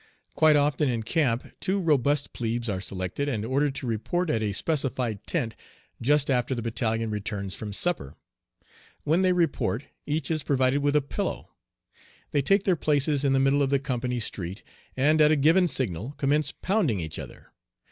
[0.33, 4.51] Quite often in camp two robust plebes are selected and ordered to report at a
[4.51, 5.55] specified tent
[6.01, 8.15] just after the battalion returns from supper.
[9.03, 11.49] When they report each is provided with a pillow.
[12.31, 14.63] They take their places in the middle of the company street,
[14.97, 17.51] and at a given signal commence pounding each other.